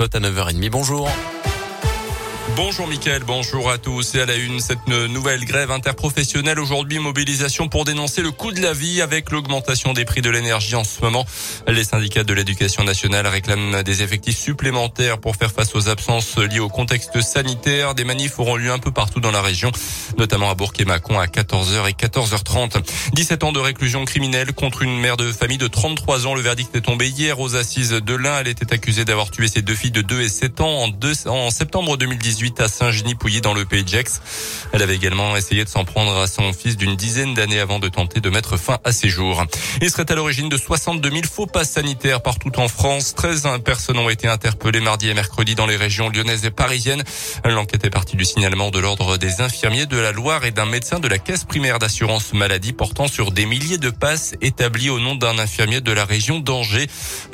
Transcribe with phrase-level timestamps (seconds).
[0.00, 0.70] à 9h30.
[0.70, 1.10] Bonjour.
[2.56, 7.68] Bonjour Mickaël, bonjour à tous et à la une, cette nouvelle grève interprofessionnelle aujourd'hui, mobilisation
[7.68, 11.00] pour dénoncer le coût de la vie avec l'augmentation des prix de l'énergie en ce
[11.00, 11.24] moment.
[11.68, 16.60] Les syndicats de l'éducation nationale réclament des effectifs supplémentaires pour faire face aux absences liées
[16.60, 17.94] au contexte sanitaire.
[17.94, 19.70] Des manifs auront lieu un peu partout dans la région,
[20.18, 22.82] notamment à Bourg et Macon à 14h et 14h30.
[23.12, 26.34] 17 ans de réclusion criminelle contre une mère de famille de 33 ans.
[26.34, 28.40] Le verdict est tombé hier aux assises de l'Ain.
[28.40, 30.86] Elle était accusée d'avoir tué ses deux filles de 2 et 7 ans
[31.26, 34.20] en septembre 2018 à Saint-Genis-Pouilly dans le pays de Gex.
[34.72, 37.88] Elle avait également essayé de s'en prendre à son fils d'une dizaine d'années avant de
[37.88, 39.44] tenter de mettre fin à ses jours.
[39.82, 43.14] Il serait à l'origine de 62 000 faux passes sanitaires partout en France.
[43.14, 47.04] 13 personnes ont été interpellées mardi et mercredi dans les régions lyonnaises et parisiennes.
[47.44, 50.98] L'enquête est partie du signalement de l'ordre des infirmiers de la Loire et d'un médecin
[50.98, 55.14] de la caisse primaire d'assurance maladie portant sur des milliers de passes établies au nom
[55.14, 56.86] d'un infirmier de la région d'Angers.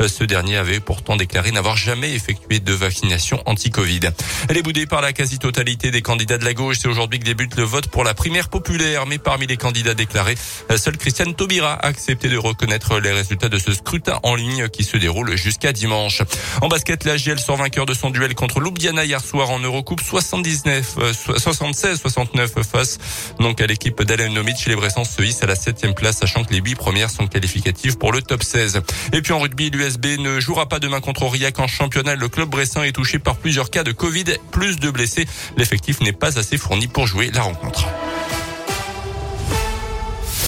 [0.08, 4.00] Ce dernier avait pourtant déclaré n'avoir jamais effectué de vaccination anti-Covid.
[4.48, 6.78] Elle est boudée par la quasi-totalité des candidats de la gauche.
[6.80, 9.04] C'est aujourd'hui que débute le vote pour la primaire populaire.
[9.04, 10.36] Mais parmi les candidats déclarés,
[10.74, 14.84] seul Christiane Taubira a accepté de reconnaître les résultats de ce scrutin en ligne qui
[14.84, 16.22] se déroule jusqu'à dimanche.
[16.62, 20.00] En basket, la GL sort vainqueur de son duel contre Ljubljana hier soir en Eurocoupe
[20.00, 20.96] 79,
[21.36, 22.96] 76, 69 face
[23.38, 24.64] donc à l'équipe d'Alain Nomic.
[24.64, 27.98] Les Bressans se hissent à la septième place, sachant que les huit premières sont qualificatives
[27.98, 28.80] pour le top 16.
[29.12, 32.14] Et puis en rugby, l'USB ne jouera pas demain contre Aurillac en championnat.
[32.14, 34.24] Le club bressan est touché par plusieurs cas de Covid,
[34.80, 35.26] de blessés.
[35.56, 37.85] L'effectif n'est pas assez fourni pour jouer la rencontre.